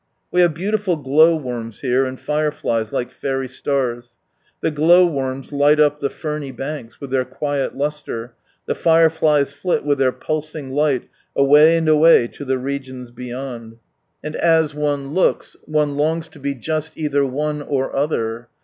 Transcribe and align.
We 0.31 0.41
have 0.41 0.55
beautiful 0.55 0.97
glow 0.97 1.35
worms 1.35 1.81
here, 1.81 2.05
and 2.05 2.19
fire 2.19 2.51
flies, 2.51 2.91
like 2.91 3.11
fairy 3.11 3.47
stars. 3.47 4.17
The 4.61 4.71
glow 4.71 5.05
worms 5.05 5.51
light 5.53 5.79
up 5.79 5.99
the 5.99 6.09
ferny 6.09 6.51
banks, 6.51 6.99
with 6.99 7.11
their 7.11 7.23
quiet 7.23 7.77
lustre, 7.77 8.33
the 8.65 8.73
fire 8.73 9.11
flies 9.11 9.53
flit 9.53 9.85
with 9.85 9.99
their 9.99 10.11
pulsing 10.11 10.71
light 10.71 11.07
away 11.35 11.77
and 11.77 11.87
away 11.87 12.27
to 12.29 12.43
the 12.43 12.57
regions 12.57 13.11
beyond. 13.11 13.77
And 14.23 14.35
as 14.35 14.73
one 14.73 15.09
looks 15.13 15.55
one 15.65 15.95
longs 15.97 16.31
lo 16.35 16.41
be 16.41 16.55
just 16.55 16.95
cither 16.95 17.23
one 17.23 17.61
or 17.61 17.95
other. 17.95 18.49